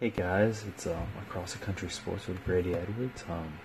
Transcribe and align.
Hey 0.00 0.08
guys, 0.08 0.64
it's 0.66 0.86
um, 0.86 1.08
Across 1.28 1.52
the 1.52 1.58
Country 1.58 1.90
Sports 1.90 2.26
with 2.26 2.42
Brady 2.42 2.72
Edwards. 2.72 3.22
Um, 3.28 3.58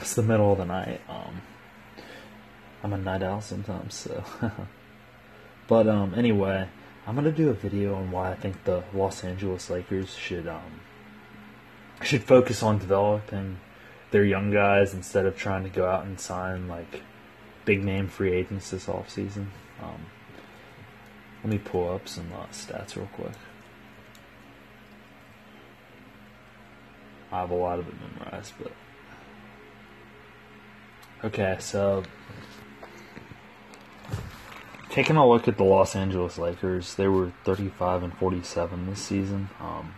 it's 0.00 0.14
the 0.14 0.22
middle 0.24 0.50
of 0.50 0.58
the 0.58 0.64
night. 0.64 1.00
Um, 1.08 1.42
I'm 2.82 2.92
a 2.92 2.98
night 2.98 3.22
owl 3.22 3.40
sometimes, 3.40 3.94
so. 3.94 4.24
but 5.68 5.86
um, 5.86 6.12
anyway, 6.14 6.68
I'm 7.06 7.14
gonna 7.14 7.30
do 7.30 7.50
a 7.50 7.52
video 7.52 7.94
on 7.94 8.10
why 8.10 8.32
I 8.32 8.34
think 8.34 8.64
the 8.64 8.82
Los 8.92 9.22
Angeles 9.22 9.70
Lakers 9.70 10.12
should 10.12 10.48
um, 10.48 10.80
should 12.02 12.24
focus 12.24 12.64
on 12.64 12.78
developing 12.78 13.60
their 14.10 14.24
young 14.24 14.50
guys 14.50 14.92
instead 14.92 15.24
of 15.24 15.36
trying 15.36 15.62
to 15.62 15.70
go 15.70 15.88
out 15.88 16.04
and 16.04 16.18
sign 16.18 16.66
like 16.66 17.02
big 17.64 17.84
name 17.84 18.08
free 18.08 18.32
agents 18.32 18.70
this 18.70 18.86
offseason. 18.86 19.46
Um, 19.80 20.06
let 21.44 21.52
me 21.52 21.58
pull 21.58 21.94
up 21.94 22.08
some 22.08 22.32
uh, 22.32 22.46
stats 22.46 22.96
real 22.96 23.08
quick. 23.14 23.30
I 27.36 27.40
have 27.40 27.50
a 27.50 27.54
lot 27.54 27.78
of 27.78 27.86
it 27.86 27.94
memorized, 28.00 28.54
but 28.62 28.72
okay. 31.22 31.58
So, 31.60 32.02
taking 34.88 35.16
a 35.16 35.28
look 35.28 35.46
at 35.46 35.58
the 35.58 35.64
Los 35.64 35.94
Angeles 35.94 36.38
Lakers, 36.38 36.94
they 36.94 37.08
were 37.08 37.32
35 37.44 38.04
and 38.04 38.16
47 38.16 38.86
this 38.86 39.00
season, 39.00 39.50
um, 39.60 39.92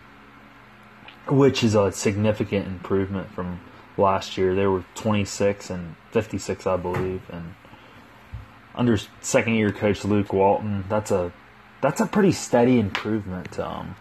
which 1.28 1.62
is 1.62 1.76
a 1.76 1.92
significant 1.92 2.66
improvement 2.66 3.30
from 3.30 3.60
last 3.96 4.36
year. 4.36 4.56
They 4.56 4.66
were 4.66 4.84
26 4.96 5.70
and 5.70 5.94
56, 6.10 6.66
I 6.66 6.76
believe, 6.76 7.22
and 7.30 7.54
under 8.74 8.98
second 9.20 9.54
year 9.54 9.70
coach 9.70 10.04
Luke 10.04 10.32
Walton, 10.32 10.86
that's 10.88 11.12
a 11.12 11.32
that's 11.82 12.00
a 12.00 12.06
pretty 12.06 12.32
steady 12.32 12.80
improvement. 12.80 13.60
Um, 13.60 13.94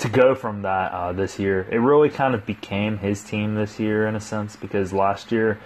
to 0.00 0.08
go 0.08 0.34
from 0.34 0.62
that 0.62 0.92
uh, 0.92 1.12
this 1.12 1.38
year. 1.38 1.66
It 1.70 1.76
really 1.76 2.08
kind 2.08 2.34
of 2.34 2.46
became 2.46 2.98
his 2.98 3.22
team 3.22 3.54
this 3.54 3.78
year 3.78 4.06
in 4.06 4.16
a 4.16 4.20
sense 4.20 4.56
because 4.56 4.94
last 4.94 5.30
year 5.30 5.60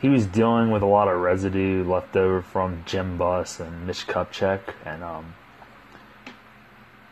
he 0.00 0.10
was 0.10 0.26
dealing 0.26 0.70
with 0.70 0.82
a 0.82 0.86
lot 0.86 1.08
of 1.08 1.18
residue 1.20 1.82
left 1.84 2.14
over 2.14 2.42
from 2.42 2.82
Jim 2.84 3.16
Buss 3.16 3.58
and 3.58 3.86
Mitch 3.86 4.06
Kupchak 4.06 4.60
and 4.84 5.02
um, 5.02 5.34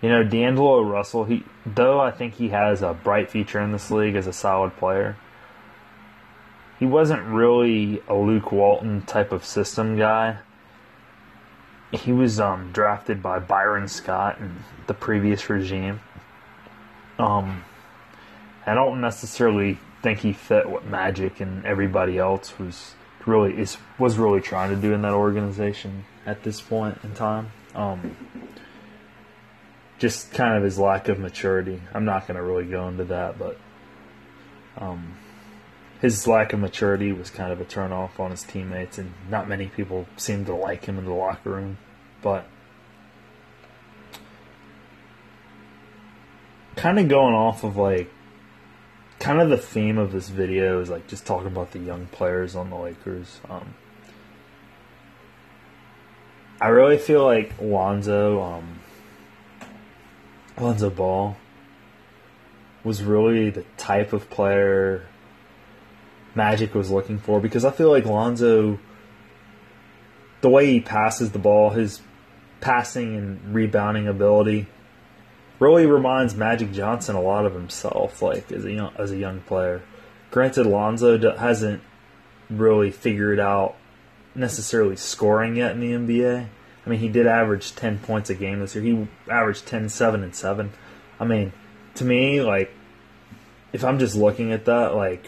you 0.02 0.10
know 0.10 0.22
D'Angelo 0.22 0.82
Russell. 0.82 1.24
He 1.24 1.44
though 1.64 1.98
I 1.98 2.10
think 2.10 2.34
he 2.34 2.50
has 2.50 2.82
a 2.82 2.92
bright 2.92 3.30
future 3.30 3.60
in 3.60 3.72
this 3.72 3.90
league 3.90 4.14
as 4.14 4.26
a 4.26 4.32
solid 4.32 4.76
player. 4.76 5.16
He 6.78 6.84
wasn't 6.84 7.22
really 7.24 8.02
a 8.06 8.14
Luke 8.14 8.52
Walton 8.52 9.00
type 9.00 9.32
of 9.32 9.46
system 9.46 9.96
guy. 9.96 10.40
He 11.90 12.12
was 12.12 12.38
um, 12.38 12.70
drafted 12.72 13.22
by 13.22 13.38
Byron 13.38 13.88
Scott 13.88 14.38
in 14.38 14.56
the 14.86 14.92
previous 14.92 15.48
regime 15.48 16.00
um, 17.18 17.64
I 18.66 18.74
don't 18.74 19.00
necessarily 19.00 19.78
think 20.02 20.20
he 20.20 20.32
fit 20.32 20.68
what 20.68 20.84
Magic 20.86 21.40
and 21.40 21.64
everybody 21.64 22.18
else 22.18 22.58
was 22.58 22.94
really 23.26 23.58
is 23.58 23.76
was 23.98 24.16
really 24.18 24.40
trying 24.40 24.70
to 24.70 24.76
do 24.76 24.92
in 24.92 25.02
that 25.02 25.12
organization 25.12 26.04
at 26.24 26.42
this 26.42 26.60
point 26.60 26.98
in 27.02 27.14
time. 27.14 27.50
Um, 27.74 28.16
just 29.98 30.32
kind 30.32 30.56
of 30.56 30.62
his 30.62 30.78
lack 30.78 31.08
of 31.08 31.18
maturity. 31.18 31.80
I'm 31.94 32.04
not 32.04 32.26
going 32.26 32.36
to 32.36 32.42
really 32.42 32.66
go 32.66 32.86
into 32.88 33.04
that, 33.04 33.38
but 33.38 33.58
um, 34.76 35.16
his 36.00 36.26
lack 36.26 36.52
of 36.52 36.60
maturity 36.60 37.12
was 37.12 37.30
kind 37.30 37.50
of 37.50 37.60
a 37.60 37.64
turnoff 37.64 38.20
on 38.20 38.30
his 38.30 38.42
teammates, 38.42 38.98
and 38.98 39.12
not 39.30 39.48
many 39.48 39.68
people 39.68 40.06
seemed 40.16 40.46
to 40.46 40.54
like 40.54 40.84
him 40.84 40.98
in 40.98 41.04
the 41.06 41.12
locker 41.12 41.50
room. 41.50 41.78
But 42.22 42.46
kind 46.76 46.98
of 46.98 47.08
going 47.08 47.34
off 47.34 47.64
of 47.64 47.76
like 47.76 48.10
kind 49.18 49.40
of 49.40 49.48
the 49.48 49.56
theme 49.56 49.98
of 49.98 50.12
this 50.12 50.28
video 50.28 50.80
is 50.80 50.90
like 50.90 51.06
just 51.08 51.26
talking 51.26 51.48
about 51.48 51.72
the 51.72 51.78
young 51.78 52.06
players 52.06 52.54
on 52.54 52.70
the 52.70 52.76
Lakers. 52.76 53.40
Um, 53.48 53.74
I 56.60 56.68
really 56.68 56.98
feel 56.98 57.24
like 57.24 57.52
Lonzo, 57.60 58.42
um, 58.42 58.80
Lonzo 60.58 60.90
Ball, 60.90 61.36
was 62.84 63.02
really 63.02 63.50
the 63.50 63.64
type 63.76 64.12
of 64.12 64.30
player 64.30 65.06
Magic 66.34 66.74
was 66.74 66.90
looking 66.90 67.18
for 67.18 67.40
because 67.40 67.64
I 67.64 67.70
feel 67.70 67.90
like 67.90 68.04
Lonzo, 68.04 68.78
the 70.42 70.50
way 70.50 70.66
he 70.66 70.80
passes 70.80 71.32
the 71.32 71.38
ball, 71.38 71.70
his 71.70 72.00
passing 72.60 73.16
and 73.16 73.54
rebounding 73.54 74.06
ability 74.06 74.66
really 75.58 75.86
reminds 75.86 76.34
Magic 76.34 76.72
Johnson 76.72 77.16
a 77.16 77.20
lot 77.20 77.46
of 77.46 77.54
himself, 77.54 78.22
like 78.22 78.50
as 78.52 78.64
a 78.64 78.72
young, 78.72 78.92
as 78.96 79.10
a 79.10 79.16
young 79.16 79.40
player. 79.42 79.82
Granted, 80.30 80.66
Lonzo 80.66 81.36
hasn't 81.36 81.82
really 82.50 82.90
figured 82.90 83.40
out 83.40 83.76
necessarily 84.34 84.96
scoring 84.96 85.56
yet 85.56 85.72
in 85.72 85.80
the 85.80 85.92
NBA. 85.92 86.48
I 86.84 86.88
mean, 86.88 87.00
he 87.00 87.08
did 87.08 87.26
average 87.26 87.74
10 87.74 87.98
points 88.00 88.30
a 88.30 88.34
game 88.34 88.60
this 88.60 88.74
year. 88.74 88.84
He 88.84 89.08
averaged 89.30 89.66
10, 89.66 89.88
7, 89.88 90.22
and 90.22 90.34
7. 90.34 90.72
I 91.18 91.24
mean, 91.24 91.52
to 91.96 92.04
me, 92.04 92.42
like, 92.42 92.72
if 93.72 93.84
I'm 93.84 93.98
just 93.98 94.14
looking 94.14 94.52
at 94.52 94.66
that, 94.66 94.94
like, 94.94 95.24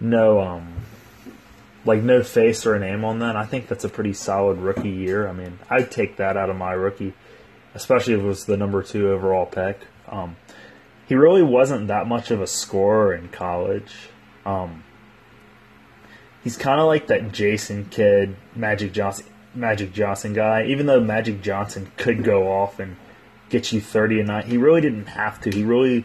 no, 0.00 0.40
um, 0.40 0.72
like, 1.84 2.02
no 2.02 2.22
face 2.22 2.64
or 2.64 2.74
a 2.74 2.80
name 2.80 3.04
on 3.04 3.18
that, 3.18 3.36
I 3.36 3.44
think 3.44 3.68
that's 3.68 3.84
a 3.84 3.88
pretty 3.88 4.14
solid 4.14 4.58
rookie 4.58 4.88
year. 4.88 5.28
I 5.28 5.32
mean, 5.32 5.58
I'd 5.68 5.90
take 5.90 6.16
that 6.16 6.36
out 6.36 6.48
of 6.48 6.56
my 6.56 6.72
rookie 6.72 7.12
especially 7.74 8.14
if 8.14 8.20
it 8.20 8.24
was 8.24 8.46
the 8.46 8.56
number 8.56 8.82
two 8.82 9.10
overall 9.10 9.46
pick. 9.46 9.80
Um, 10.08 10.36
he 11.06 11.14
really 11.14 11.42
wasn't 11.42 11.88
that 11.88 12.06
much 12.06 12.30
of 12.30 12.40
a 12.40 12.46
scorer 12.46 13.14
in 13.14 13.28
college. 13.28 13.92
Um, 14.46 14.84
he's 16.42 16.56
kind 16.56 16.80
of 16.80 16.86
like 16.86 17.08
that 17.08 17.32
Jason 17.32 17.86
Kidd, 17.86 18.36
Magic 18.54 18.92
Johnson, 18.92 19.26
Magic 19.54 19.92
Johnson 19.92 20.32
guy. 20.32 20.64
Even 20.66 20.86
though 20.86 21.00
Magic 21.00 21.42
Johnson 21.42 21.90
could 21.96 22.24
go 22.24 22.50
off 22.50 22.78
and 22.78 22.96
get 23.50 23.72
you 23.72 23.80
thirty 23.80 24.20
a 24.20 24.24
night, 24.24 24.46
he 24.46 24.56
really 24.56 24.80
didn't 24.80 25.06
have 25.06 25.40
to. 25.42 25.50
He 25.50 25.64
really 25.64 26.04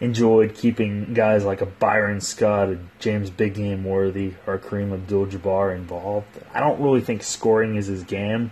enjoyed 0.00 0.54
keeping 0.54 1.12
guys 1.12 1.44
like 1.44 1.60
a 1.60 1.66
Byron 1.66 2.22
Scott, 2.22 2.70
a 2.70 2.78
James 2.98 3.28
Big 3.28 3.54
Game 3.54 3.84
Worthy, 3.84 4.32
or 4.46 4.58
Kareem 4.58 4.94
Abdul-Jabbar 4.94 5.76
involved. 5.76 6.26
I 6.54 6.60
don't 6.60 6.80
really 6.80 7.02
think 7.02 7.22
scoring 7.22 7.76
is 7.76 7.86
his 7.86 8.02
game. 8.04 8.50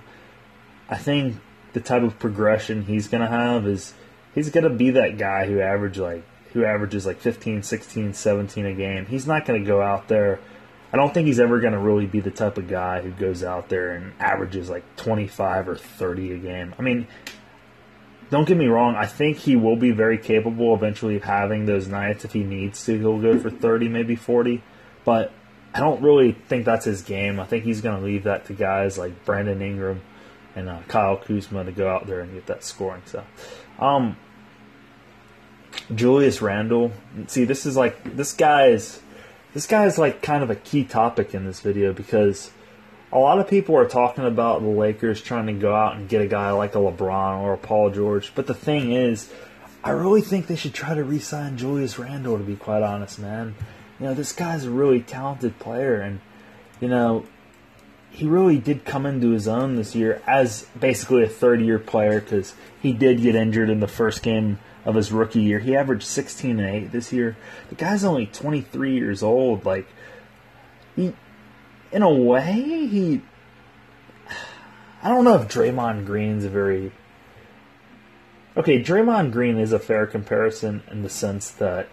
I 0.91 0.99
think 0.99 1.37
the 1.79 1.85
type 1.85 2.03
of 2.03 2.19
progression 2.19 2.83
he's 2.83 3.07
going 3.07 3.21
to 3.21 3.29
have 3.29 3.67
is 3.67 3.95
he's 4.35 4.51
going 4.51 4.65
to 4.65 4.71
be 4.71 4.91
that 4.91 5.17
guy 5.17 5.47
who 5.47 5.61
average 5.61 5.97
like 5.97 6.25
who 6.53 6.65
averages 6.65 7.07
like 7.07 7.21
15, 7.21 7.63
16, 7.63 8.15
17 8.15 8.67
a 8.67 8.75
game. 8.75 9.07
He's 9.07 9.27
not 9.27 9.47
going 9.47 9.63
to 9.63 9.67
go 9.67 9.81
out 9.81 10.09
there. 10.09 10.41
I 10.93 10.97
don't 10.97 11.15
think 11.15 11.29
he's 11.29 11.39
ever 11.39 11.61
going 11.61 11.75
to 11.75 11.79
really 11.79 12.07
be 12.07 12.19
the 12.21 12.31
type 12.31 12.59
of 12.59 12.67
guy 12.67 13.03
who 13.03 13.11
goes 13.11 13.45
out 13.45 13.69
there 13.69 13.91
and 13.91 14.13
averages 14.19 14.69
like 14.69 14.97
25 14.97 15.69
or 15.69 15.77
30 15.77 16.33
a 16.33 16.39
game. 16.39 16.75
I 16.79 16.83
mean, 16.83 17.07
don't 18.31 18.49
get 18.49 18.57
me 18.57 18.67
wrong. 18.67 18.97
I 18.97 19.07
think 19.07 19.37
he 19.37 19.55
will 19.55 19.77
be 19.77 19.93
very 19.93 20.19
capable 20.19 20.75
eventually 20.75 21.17
of 21.17 21.25
having 21.25 21.67
those 21.67 21.87
nights 21.87 22.25
if 22.25 22.33
he 22.33 22.43
needs 22.43 22.85
to. 22.87 22.99
He'll 22.99 23.21
go 23.21 23.39
for 23.39 23.51
30, 23.51 23.89
maybe 23.89 24.17
40. 24.17 24.63
But 25.05 25.31
I 25.75 25.81
don't 25.81 26.03
really 26.03 26.33
think 26.33 26.65
that's 26.65 26.87
his 26.87 27.03
game. 27.03 27.39
I 27.39 27.45
think 27.45 27.65
he's 27.65 27.83
going 27.83 28.01
to 28.01 28.05
leave 28.05 28.25
that 28.25 28.47
to 28.47 28.55
guys 28.55 28.97
like 28.99 29.25
Brandon 29.27 29.61
Ingram 29.61 30.01
and 30.59 30.69
uh, 30.69 30.81
Kyle 30.89 31.17
Kuzma 31.17 31.65
to 31.65 31.73
go 31.73 31.89
out 31.89 32.07
there 32.07 32.21
and 32.21 32.33
get 32.35 32.47
that 32.47 32.65
scoring. 32.65 33.03
So, 33.07 33.25
um, 33.79 34.17
Julius 35.95 36.43
Randle. 36.43 36.93
See, 37.29 37.45
this 37.45 37.65
is 37.65 37.77
like 37.77 38.17
this 38.17 38.33
guy's 38.33 39.01
this 39.55 39.67
guy 39.67 39.87
is 39.87 39.99
like 39.99 40.23
kind 40.23 40.43
of 40.43 40.51
a 40.51 40.57
key 40.57 40.85
topic 40.85 41.35
in 41.35 41.45
this 41.45 41.61
video 41.61 41.93
because 41.93 42.51
a 43.11 43.19
lot 43.19 43.39
of 43.39 43.49
people 43.49 43.77
are 43.77 43.87
talking 43.87 44.25
about 44.25 44.61
the 44.61 44.69
Lakers 44.69 45.23
trying 45.23 45.47
to 45.47 45.55
go 45.55 45.75
out 45.75 45.97
and 45.97 46.09
get 46.09 46.21
a 46.21 46.27
guy 46.27 46.51
like 46.51 46.75
a 46.75 46.79
LeBron 46.79 47.41
or 47.41 47.55
a 47.55 47.59
Paul 47.59 47.91
George. 47.91 48.33
But 48.35 48.47
the 48.47 48.55
thing 48.55 48.93
is, 48.93 49.33
I 49.83 49.91
really 49.91 50.21
think 50.21 50.47
they 50.47 50.57
should 50.57 50.75
try 50.75 50.95
to 50.95 51.03
re-sign 51.03 51.57
Julius 51.57 51.99
Randle. 51.99 52.37
To 52.37 52.45
be 52.45 52.57
quite 52.57 52.83
honest, 52.83 53.19
man, 53.19 53.55
you 53.99 54.07
know 54.07 54.15
this 54.15 54.33
guy's 54.33 54.65
a 54.65 54.71
really 54.71 55.01
talented 55.01 55.59
player, 55.59 56.01
and 56.01 56.21
you 56.81 56.89
know 56.89 57.25
he 58.11 58.27
really 58.27 58.59
did 58.59 58.85
come 58.85 59.07
into 59.07 59.31
his 59.31 59.47
own 59.47 59.77
this 59.77 59.95
year 59.95 60.23
as 60.27 60.67
basically 60.79 61.23
a 61.23 61.29
third 61.29 61.61
year 61.61 61.79
player 61.79 62.21
because 62.21 62.55
he 62.81 62.93
did 62.93 63.23
get 63.23 63.35
injured 63.35 63.71
in 63.71 63.81
the 63.81 63.89
first 63.89 64.23
game 64.23 64.59
of 64.85 64.95
his 64.95 65.13
rookie 65.13 65.43
year. 65.43 65.59
He 65.59 65.77
averaged 65.77 66.07
16 66.07 66.59
and 66.59 66.85
8 66.87 66.93
this 66.93 67.13
year. 67.13 67.37
The 67.69 67.75
guy's 67.75 68.05
only 68.05 68.27
23 68.27 68.95
years 68.95 69.23
old. 69.23 69.65
Like, 69.65 69.87
he, 70.97 71.13
in 71.93 72.03
a 72.03 72.13
way, 72.13 72.87
he. 72.87 73.21
I 75.03 75.11
don't 75.11 75.25
know 75.25 75.37
if 75.37 75.49
Draymond 75.49 76.07
Green's 76.07 76.45
a 76.45 76.49
very. 76.49 76.93
Okay, 78.57 78.83
Draymond 78.83 79.31
Green 79.31 79.59
is 79.59 79.73
a 79.73 79.79
fair 79.79 80.07
comparison 80.07 80.83
in 80.91 81.03
the 81.03 81.11
sense 81.11 81.51
that 81.51 81.89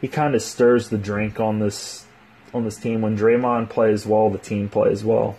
he 0.00 0.08
kind 0.08 0.34
of 0.34 0.42
stirs 0.42 0.90
the 0.90 0.98
drink 0.98 1.40
on 1.40 1.60
this 1.60 2.04
on 2.54 2.64
this 2.64 2.76
team. 2.76 3.02
When 3.02 3.16
Draymond 3.16 3.70
plays 3.70 4.06
well, 4.06 4.30
the 4.30 4.38
team 4.38 4.68
plays 4.68 5.04
well. 5.04 5.38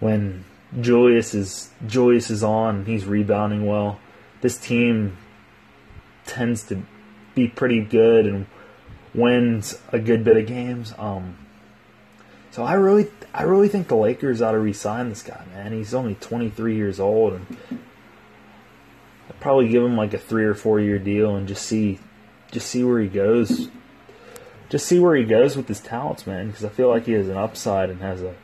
When 0.00 0.44
Julius 0.80 1.34
is 1.34 1.70
Julius 1.86 2.30
is 2.30 2.42
on, 2.42 2.84
he's 2.84 3.04
rebounding 3.04 3.66
well. 3.66 4.00
this 4.40 4.58
team 4.58 5.16
tends 6.26 6.64
to 6.64 6.82
be 7.34 7.48
pretty 7.48 7.80
good 7.80 8.26
and 8.26 8.46
wins 9.14 9.80
a 9.92 9.98
good 9.98 10.24
bit 10.24 10.36
of 10.36 10.46
games. 10.46 10.92
Um, 10.98 11.36
so 12.50 12.64
I 12.64 12.74
really, 12.74 13.08
I 13.32 13.42
really 13.42 13.68
think 13.68 13.88
the 13.88 13.96
Lakers 13.96 14.42
ought 14.42 14.52
to 14.52 14.58
resign 14.58 15.08
this 15.08 15.22
guy, 15.22 15.44
man. 15.54 15.72
He's 15.72 15.94
only 15.94 16.14
23 16.16 16.74
years 16.74 17.00
old, 17.00 17.34
and 17.34 17.46
I'd 17.70 19.40
probably 19.40 19.68
give 19.68 19.82
him 19.82 19.96
like 19.96 20.14
a 20.14 20.18
three 20.18 20.44
or 20.44 20.54
four 20.54 20.80
year 20.80 20.98
deal 20.98 21.36
and 21.36 21.48
just 21.48 21.64
see, 21.66 21.98
just 22.50 22.68
see 22.68 22.84
where 22.84 23.00
he 23.00 23.08
goes. 23.08 23.68
Just 24.68 24.86
see 24.86 24.98
where 24.98 25.14
he 25.14 25.24
goes 25.24 25.56
with 25.56 25.68
his 25.68 25.80
talents, 25.80 26.26
man. 26.26 26.48
Because 26.48 26.64
I 26.64 26.68
feel 26.68 26.88
like 26.88 27.06
he 27.06 27.12
has 27.12 27.28
an 27.28 27.36
upside 27.36 27.90
and 27.90 28.00
has 28.00 28.22
a 28.22 28.34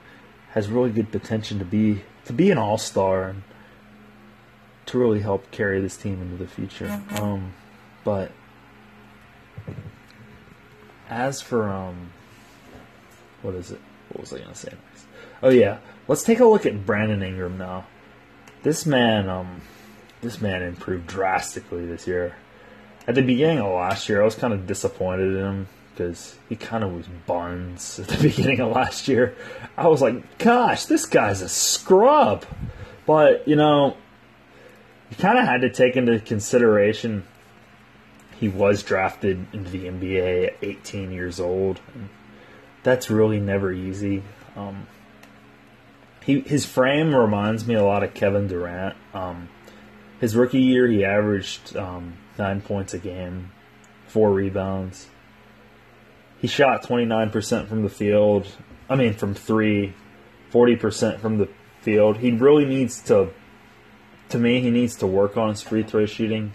has 0.53 0.69
really 0.69 0.91
good 0.91 1.11
potential 1.11 1.59
to 1.59 1.65
be 1.65 2.03
to 2.27 2.33
be 2.33 2.51
an 2.51 2.59
all 2.59 2.79
star 2.79 3.29
and 3.29 3.43
to 4.87 4.99
really 4.99 5.21
help 5.21 5.51
carry 5.51 5.81
this 5.81 5.97
team 5.97 6.21
into 6.21 6.37
the 6.37 6.47
future. 6.47 6.87
Mm-hmm. 6.87 7.17
Um, 7.17 7.53
but 8.05 8.31
as 11.09 11.41
for 11.41 11.69
um, 11.69 12.13
what 13.43 13.55
is 13.55 13.71
it? 13.71 13.81
What 14.11 14.21
was 14.21 14.33
I 14.33 14.39
gonna 14.39 14.55
say 14.55 14.71
next? 14.71 15.07
Oh 15.43 15.51
yeah, 15.51 15.79
let's 16.09 16.23
take 16.23 16.41
a 16.41 16.45
look 16.45 16.67
at 16.67 16.87
Brandon 16.87 17.23
Ingram 17.23 17.59
now. 17.59 17.87
This 18.63 18.87
man, 18.87 19.29
um, 19.29 19.61
this 20.21 20.41
man 20.41 20.63
improved 20.63 21.07
drastically 21.07 21.87
this 21.87 22.07
year. 22.07 22.37
At 23.09 23.17
the 23.17 23.23
beginning 23.23 23.59
of 23.59 23.73
last 23.73 24.09
year, 24.09 24.23
I 24.23 24.25
was 24.25 24.37
kind 24.37 24.53
of 24.53 24.67
disappointed 24.67 25.35
in 25.35 25.45
him 25.45 25.69
because 25.93 26.37
he 26.49 26.57
kind 26.57 26.83
of 26.83 26.93
was 26.93 27.07
buns 27.27 27.99
at 27.99 28.09
the 28.09 28.23
beginning 28.23 28.61
of 28.61 28.73
last 28.73 29.09
year. 29.09 29.37
I 29.77 29.89
was 29.89 30.03
like, 30.03 30.39
gosh, 30.39 30.87
this 30.87 31.07
guy's 31.07 31.41
a 31.41 31.49
scrub. 31.49 32.45
But, 33.07 33.47
you 33.49 33.57
know, 33.57 33.97
you 35.11 35.17
kind 35.17 35.39
of 35.39 35.45
had 35.45 35.63
to 35.63 35.71
take 35.71 35.97
into 35.97 36.19
consideration 36.21 37.25
he 38.43 38.49
was 38.49 38.83
drafted 38.83 39.47
into 39.53 39.71
the 39.71 39.85
NBA 39.85 40.49
at 40.49 40.57
18 40.63 41.13
years 41.13 41.39
old. 41.39 41.81
That's 42.83 43.09
really 43.09 43.39
never 43.39 43.71
easy. 43.71 44.25
Um, 44.57 44.89
he 46.25 46.41
his 46.41 46.67
frame 46.67 47.15
reminds 47.15 47.69
me 47.69 47.75
a 47.75 47.85
lot 47.85 48.03
of 48.03 48.15
Kevin 48.15 48.49
Durant. 48.49 48.97
Um, 49.15 49.49
his 50.21 50.35
rookie 50.35 50.59
year, 50.59 50.89
he 50.89 51.05
averaged 51.05 51.77
um, 51.77 52.15
nine 52.37 52.61
points 52.63 52.93
a 52.95 52.99
game, 52.99 53.53
four 54.09 54.33
rebounds. 54.33 55.07
He 56.43 56.49
shot 56.49 56.83
29% 56.83 57.69
from 57.69 57.83
the 57.83 57.89
field. 57.89 58.49
I 58.91 58.97
mean, 58.97 59.15
from 59.15 59.33
three, 59.33 59.95
40% 60.53 61.21
from 61.21 61.39
the 61.39 61.49
field. 61.81 62.19
He 62.19 62.33
really 62.33 62.65
needs 62.65 63.01
to, 63.03 63.31
to 64.29 64.39
me, 64.39 64.61
he 64.61 64.71
needs 64.71 64.97
to 64.97 65.07
work 65.07 65.37
on 65.37 65.51
his 65.51 65.63
free 65.63 65.85
throw 65.85 66.05
shooting. 66.05 66.53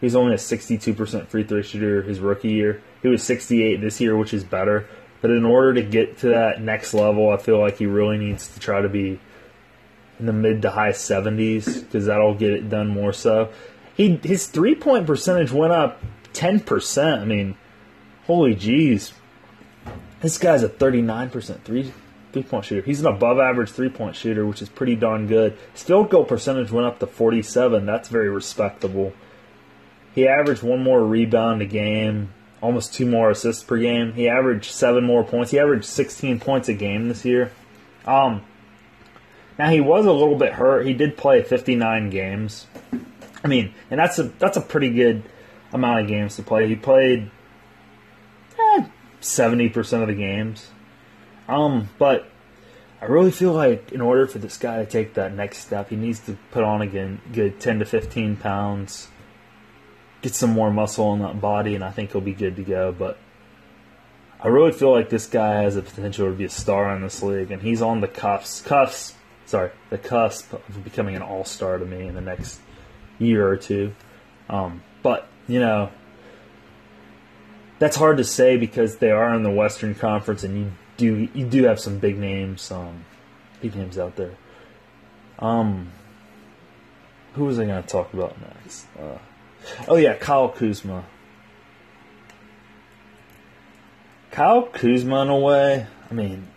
He's 0.00 0.16
only 0.16 0.32
a 0.32 0.38
62% 0.38 1.28
free 1.28 1.44
throw 1.44 1.60
shooter 1.60 2.02
his 2.02 2.20
rookie 2.20 2.48
year. 2.48 2.82
He 3.02 3.08
was 3.08 3.22
68 3.22 3.80
this 3.80 4.00
year, 4.00 4.16
which 4.16 4.32
is 4.32 4.44
better. 4.44 4.88
But 5.20 5.30
in 5.30 5.44
order 5.44 5.74
to 5.74 5.82
get 5.82 6.18
to 6.18 6.28
that 6.28 6.62
next 6.62 6.94
level, 6.94 7.30
I 7.30 7.36
feel 7.36 7.60
like 7.60 7.76
he 7.76 7.86
really 7.86 8.16
needs 8.16 8.48
to 8.48 8.60
try 8.60 8.80
to 8.80 8.88
be 8.88 9.20
in 10.18 10.26
the 10.26 10.32
mid 10.32 10.62
to 10.62 10.70
high 10.70 10.92
70s 10.92 11.80
because 11.80 12.06
that'll 12.06 12.34
get 12.34 12.52
it 12.52 12.70
done 12.70 12.88
more 12.88 13.12
so. 13.12 13.52
He 13.94 14.16
his 14.22 14.46
three 14.46 14.74
point 14.74 15.06
percentage 15.06 15.52
went 15.52 15.72
up 15.72 16.00
10%. 16.32 17.20
I 17.20 17.24
mean, 17.24 17.56
holy 18.26 18.54
jeez. 18.54 19.12
This 20.20 20.38
guy's 20.38 20.62
a 20.62 20.68
39% 20.68 21.62
three 21.62 21.92
three 22.32 22.42
point 22.42 22.64
shooter. 22.64 22.82
He's 22.82 23.00
an 23.00 23.06
above 23.06 23.38
average 23.38 23.70
three 23.70 23.88
point 23.88 24.16
shooter, 24.16 24.44
which 24.46 24.62
is 24.62 24.68
pretty 24.68 24.96
darn 24.96 25.26
good. 25.26 25.56
His 25.72 25.82
field 25.82 26.10
goal 26.10 26.24
percentage 26.24 26.70
went 26.70 26.86
up 26.86 26.98
to 26.98 27.06
47. 27.06 27.86
That's 27.86 28.08
very 28.08 28.28
respectable. 28.28 29.12
He 30.14 30.26
averaged 30.26 30.62
one 30.62 30.82
more 30.82 31.04
rebound 31.04 31.62
a 31.62 31.66
game 31.66 32.32
almost 32.60 32.94
two 32.94 33.06
more 33.06 33.30
assists 33.30 33.62
per 33.62 33.78
game. 33.78 34.12
He 34.12 34.28
averaged 34.28 34.70
seven 34.72 35.04
more 35.04 35.24
points. 35.24 35.50
He 35.50 35.58
averaged 35.58 35.84
16 35.84 36.40
points 36.40 36.68
a 36.68 36.74
game 36.74 37.08
this 37.08 37.24
year. 37.24 37.52
Um, 38.06 38.42
now 39.58 39.70
he 39.70 39.80
was 39.80 40.06
a 40.06 40.12
little 40.12 40.36
bit 40.36 40.52
hurt. 40.52 40.86
He 40.86 40.94
did 40.94 41.16
play 41.16 41.42
59 41.42 42.10
games. 42.10 42.66
I 43.44 43.48
mean, 43.48 43.74
and 43.90 44.00
that's 44.00 44.18
a 44.18 44.24
that's 44.24 44.56
a 44.56 44.60
pretty 44.60 44.90
good 44.90 45.22
amount 45.72 46.00
of 46.00 46.08
games 46.08 46.36
to 46.36 46.42
play. 46.42 46.68
He 46.68 46.76
played 46.76 47.30
eh, 49.20 49.22
70% 49.22 50.02
of 50.02 50.08
the 50.08 50.14
games. 50.14 50.68
Um, 51.48 51.88
but 51.98 52.30
I 53.00 53.06
really 53.06 53.30
feel 53.30 53.52
like 53.52 53.92
in 53.92 54.00
order 54.00 54.26
for 54.26 54.38
this 54.38 54.56
guy 54.58 54.78
to 54.78 54.86
take 54.86 55.14
that 55.14 55.34
next 55.34 55.58
step, 55.58 55.90
he 55.90 55.96
needs 55.96 56.20
to 56.20 56.36
put 56.50 56.64
on 56.64 56.82
again 56.82 57.20
good 57.32 57.60
10 57.60 57.78
to 57.80 57.84
15 57.84 58.36
pounds 58.36 59.08
get 60.22 60.34
some 60.34 60.50
more 60.50 60.70
muscle 60.70 61.12
in 61.14 61.20
that 61.20 61.40
body, 61.40 61.74
and 61.74 61.84
I 61.84 61.90
think 61.90 62.12
he'll 62.12 62.20
be 62.20 62.34
good 62.34 62.56
to 62.56 62.62
go. 62.62 62.92
But 62.92 63.18
I 64.40 64.48
really 64.48 64.72
feel 64.72 64.90
like 64.90 65.08
this 65.08 65.26
guy 65.26 65.62
has 65.62 65.74
the 65.74 65.82
potential 65.82 66.26
to 66.26 66.32
be 66.32 66.44
a 66.44 66.50
star 66.50 66.94
in 66.94 67.02
this 67.02 67.22
league, 67.22 67.50
and 67.50 67.62
he's 67.62 67.82
on 67.82 68.00
the 68.00 68.08
cuffs, 68.08 68.60
cuffs, 68.60 69.14
sorry, 69.46 69.70
the 69.90 69.98
cusp 69.98 70.52
of 70.52 70.84
becoming 70.84 71.16
an 71.16 71.22
all 71.22 71.44
star 71.44 71.78
to 71.78 71.84
me 71.84 72.06
in 72.06 72.14
the 72.14 72.20
next 72.20 72.60
year 73.18 73.46
or 73.46 73.56
two. 73.56 73.94
Um, 74.48 74.82
but 75.02 75.28
you 75.46 75.60
know, 75.60 75.90
that's 77.78 77.96
hard 77.96 78.16
to 78.18 78.24
say 78.24 78.56
because 78.56 78.96
they 78.96 79.10
are 79.10 79.34
in 79.34 79.42
the 79.42 79.50
Western 79.50 79.94
Conference, 79.94 80.44
and 80.44 80.58
you 80.58 80.72
do 80.96 81.28
you 81.34 81.46
do 81.46 81.64
have 81.64 81.78
some 81.80 81.98
big 81.98 82.18
names, 82.18 82.70
um, 82.70 83.04
big 83.60 83.74
names 83.74 83.98
out 83.98 84.16
there. 84.16 84.34
Um, 85.38 85.92
who 87.34 87.44
was 87.44 87.58
I 87.58 87.64
going 87.66 87.82
to 87.82 87.88
talk 87.88 88.12
about 88.12 88.36
next? 88.40 88.86
Uh, 88.98 89.18
Oh 89.86 89.96
yeah, 89.96 90.14
Kyle 90.14 90.48
Kuzma. 90.48 91.04
Kyle 94.30 94.62
Kuzma, 94.62 95.22
in 95.22 95.28
a 95.28 95.38
way, 95.38 95.86
I 96.10 96.14
mean, 96.14 96.48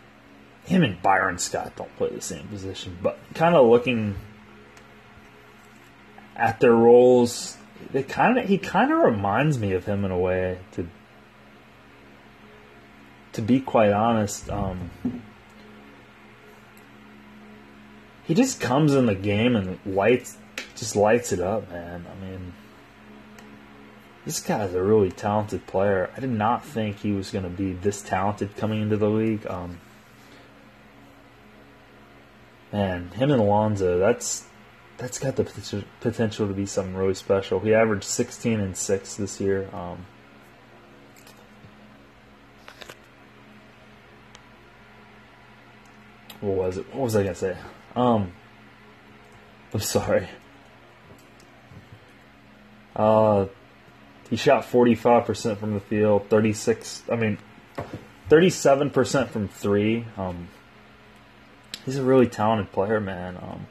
him 0.65 0.83
and 0.83 1.01
Byron 1.01 1.37
Scott 1.37 1.73
don't 1.75 1.95
play 1.97 2.09
the 2.09 2.21
same 2.21 2.47
position, 2.47 2.97
but 3.01 3.17
kind 3.33 3.55
of 3.55 3.67
looking 3.67 4.15
at 6.35 6.59
their 6.59 6.73
roles, 6.73 7.57
they 7.91 8.03
kind 8.03 8.37
of 8.37 8.47
he 8.47 8.57
kind 8.57 8.91
of 8.91 8.99
reminds 8.99 9.57
me 9.57 9.73
of 9.73 9.85
him 9.85 10.05
in 10.05 10.11
a 10.11 10.19
way. 10.19 10.59
To 10.73 10.87
to 13.33 13.41
be 13.41 13.59
quite 13.59 13.91
honest, 13.91 14.49
um, 14.49 14.89
he 18.23 18.33
just 18.33 18.59
comes 18.59 18.93
in 18.93 19.05
the 19.05 19.15
game 19.15 19.55
and 19.55 19.79
lights 19.85 20.37
just 20.75 20.95
lights 20.95 21.31
it 21.31 21.39
up, 21.39 21.69
man. 21.69 22.05
I 22.09 22.25
mean 22.25 22.53
this 24.25 24.39
guy's 24.39 24.73
a 24.73 24.83
really 24.83 25.11
talented 25.11 25.65
player. 25.65 26.09
I 26.15 26.19
did 26.19 26.29
not 26.29 26.63
think 26.63 26.99
he 26.99 27.11
was 27.11 27.31
going 27.31 27.43
to 27.43 27.49
be 27.49 27.73
this 27.73 28.01
talented 28.01 28.55
coming 28.55 28.81
into 28.81 28.97
the 28.97 29.09
league. 29.09 29.47
Um, 29.47 29.79
man, 32.71 33.09
him 33.09 33.31
and 33.31 33.41
Alonzo, 33.41 33.97
that's 33.97 34.45
that's 34.97 35.17
got 35.17 35.35
the 35.35 35.83
potential 36.01 36.47
to 36.47 36.53
be 36.53 36.67
something 36.67 36.95
really 36.95 37.15
special. 37.15 37.59
He 37.59 37.73
averaged 37.73 38.03
16 38.03 38.59
and 38.59 38.77
6 38.77 39.15
this 39.15 39.41
year. 39.41 39.67
Um, 39.73 40.05
what 46.41 46.55
was 46.55 46.77
it? 46.77 46.93
What 46.93 47.03
was 47.03 47.15
I 47.15 47.23
to 47.23 47.35
say? 47.35 47.57
Um, 47.95 48.33
I'm 49.73 49.79
sorry. 49.79 50.27
Uh, 52.95 53.45
he 54.29 54.35
shot 54.35 54.63
45% 54.63 55.57
from 55.57 55.73
the 55.73 55.79
field, 55.79 56.27
36, 56.29 57.03
I 57.11 57.15
mean, 57.15 57.37
37% 58.29 59.29
from 59.29 59.47
three. 59.47 60.05
Um, 60.17 60.47
he's 61.85 61.97
a 61.97 62.03
really 62.03 62.27
talented 62.27 62.71
player, 62.71 62.99
man. 62.99 63.37
Um, 63.37 63.67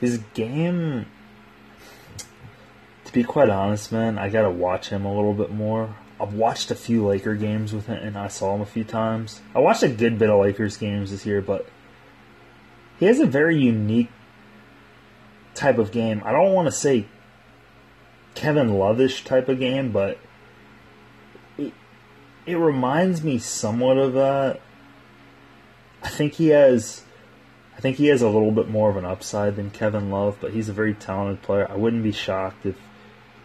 his 0.00 0.18
game, 0.34 1.06
to 3.04 3.12
be 3.12 3.22
quite 3.22 3.48
honest, 3.48 3.92
man, 3.92 4.18
I 4.18 4.28
gotta 4.28 4.50
watch 4.50 4.88
him 4.88 5.04
a 5.04 5.14
little 5.14 5.34
bit 5.34 5.50
more. 5.50 5.94
I've 6.20 6.34
watched 6.34 6.70
a 6.70 6.74
few 6.74 7.06
Laker 7.06 7.34
games 7.34 7.72
with 7.72 7.86
him, 7.86 7.98
and 7.98 8.16
I 8.16 8.28
saw 8.28 8.54
him 8.54 8.60
a 8.60 8.66
few 8.66 8.84
times. 8.84 9.40
I 9.54 9.58
watched 9.58 9.82
a 9.82 9.88
good 9.88 10.18
bit 10.18 10.30
of 10.30 10.40
Lakers 10.40 10.76
games 10.76 11.10
this 11.10 11.26
year, 11.26 11.40
but 11.40 11.66
he 12.98 13.06
has 13.06 13.18
a 13.18 13.26
very 13.26 13.58
unique 13.58 14.10
type 15.54 15.78
of 15.78 15.90
game. 15.90 16.22
I 16.24 16.32
don't 16.32 16.52
want 16.52 16.66
to 16.66 16.72
say 16.72 17.06
Kevin 18.34 18.70
Lovish 18.70 19.24
type 19.24 19.48
of 19.48 19.58
game, 19.58 19.90
but 19.90 20.18
it, 21.58 21.72
it 22.46 22.54
reminds 22.54 23.22
me 23.22 23.38
somewhat 23.38 23.98
of 23.98 24.14
that. 24.14 24.60
I 26.02 26.08
think 26.08 26.34
he 26.34 26.48
has 26.48 27.02
I 27.76 27.80
think 27.80 27.96
he 27.96 28.06
has 28.06 28.22
a 28.22 28.28
little 28.28 28.52
bit 28.52 28.68
more 28.68 28.90
of 28.90 28.96
an 28.96 29.04
upside 29.04 29.56
than 29.56 29.70
Kevin 29.70 30.10
Love, 30.10 30.38
but 30.40 30.52
he's 30.52 30.68
a 30.68 30.72
very 30.72 30.94
talented 30.94 31.42
player. 31.42 31.68
I 31.68 31.76
wouldn't 31.76 32.02
be 32.02 32.12
shocked 32.12 32.66
if 32.66 32.76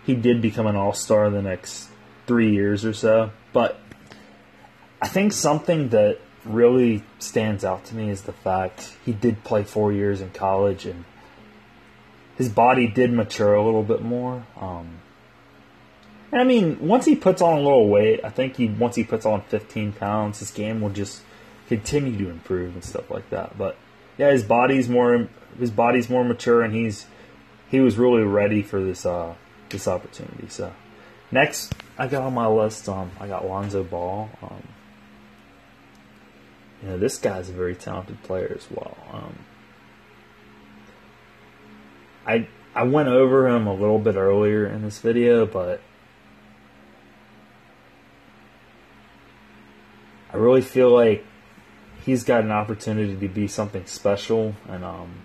he 0.05 0.13
did 0.13 0.41
become 0.41 0.67
an 0.67 0.75
all-star 0.75 1.25
in 1.25 1.33
the 1.33 1.41
next 1.41 1.89
3 2.29 2.53
years 2.53 2.85
or 2.85 2.93
so, 2.93 3.31
but 3.53 3.79
I 5.01 5.07
think 5.07 5.33
something 5.33 5.89
that 5.89 6.19
really 6.45 7.03
stands 7.17 7.65
out 7.65 7.85
to 7.85 7.95
me 7.95 8.11
is 8.11 8.21
the 8.21 8.33
fact 8.33 8.93
he 9.03 9.13
did 9.13 9.43
play 9.43 9.63
4 9.63 9.91
years 9.91 10.21
in 10.21 10.29
college 10.29 10.85
and 10.85 11.05
his 12.37 12.49
body 12.49 12.87
did 12.87 13.11
mature 13.11 13.55
a 13.55 13.65
little 13.65 13.81
bit 13.81 14.03
more. 14.03 14.45
Um, 14.61 14.99
and 16.31 16.39
I 16.39 16.43
mean, 16.43 16.79
once 16.79 17.05
he 17.05 17.15
puts 17.15 17.41
on 17.41 17.57
a 17.57 17.61
little 17.61 17.89
weight, 17.89 18.21
I 18.23 18.29
think 18.29 18.57
he 18.57 18.67
once 18.67 18.95
he 18.95 19.03
puts 19.03 19.25
on 19.25 19.41
15 19.41 19.93
pounds, 19.93 20.37
his 20.37 20.51
game 20.51 20.81
will 20.81 20.91
just 20.91 21.23
continue 21.67 22.15
to 22.17 22.29
improve 22.29 22.75
and 22.75 22.83
stuff 22.83 23.09
like 23.09 23.29
that. 23.31 23.57
But 23.57 23.75
yeah, 24.19 24.31
his 24.31 24.43
body's 24.43 24.87
more 24.87 25.27
his 25.57 25.71
body's 25.71 26.09
more 26.09 26.23
mature, 26.23 26.61
and 26.61 26.73
he's 26.73 27.07
he 27.69 27.79
was 27.79 27.97
really 27.97 28.23
ready 28.23 28.61
for 28.61 28.81
this 28.81 29.05
uh, 29.05 29.33
this 29.69 29.87
opportunity. 29.87 30.47
So 30.49 30.73
next, 31.31 31.73
I 31.97 32.07
got 32.07 32.23
on 32.23 32.33
my 32.33 32.47
list. 32.47 32.87
Um, 32.87 33.11
I 33.19 33.27
got 33.27 33.47
Lonzo 33.47 33.83
Ball. 33.83 34.29
Um, 34.41 34.63
you 36.81 36.89
know, 36.89 36.97
this 36.97 37.17
guy's 37.17 37.49
a 37.49 37.53
very 37.53 37.75
talented 37.75 38.21
player 38.23 38.55
as 38.55 38.69
well. 38.71 38.97
Um, 39.11 39.39
I 42.25 42.47
I 42.75 42.83
went 42.83 43.09
over 43.09 43.47
him 43.47 43.67
a 43.67 43.73
little 43.73 43.99
bit 43.99 44.15
earlier 44.15 44.65
in 44.65 44.81
this 44.83 44.99
video, 44.99 45.45
but 45.45 45.81
I 50.31 50.37
really 50.37 50.61
feel 50.61 50.91
like 50.91 51.25
he's 52.05 52.23
got 52.23 52.43
an 52.43 52.51
opportunity 52.51 53.17
to 53.17 53.27
be 53.27 53.47
something 53.47 53.85
special, 53.85 54.55
and 54.67 54.85
um, 54.85 55.23